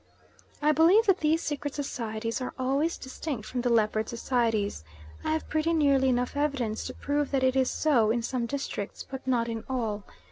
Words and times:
I 0.63 0.71
believe 0.71 1.05
that 1.05 1.19
these 1.19 1.43
secret 1.43 1.75
societies 1.75 2.41
are 2.41 2.55
always 2.57 2.97
distinct 2.97 3.45
from 3.45 3.61
the 3.61 3.69
leopard 3.69 4.09
societies. 4.09 4.83
I 5.23 5.31
have 5.31 5.47
pretty 5.47 5.73
nearly 5.73 6.09
enough 6.09 6.35
evidence 6.35 6.83
to 6.85 6.95
prove 6.95 7.29
that 7.29 7.43
it 7.43 7.55
is 7.55 7.69
so 7.69 8.09
in 8.09 8.23
some 8.23 8.47
districts, 8.47 9.05
but 9.07 9.27
not 9.27 9.47
in 9.47 9.63
all. 9.69 10.03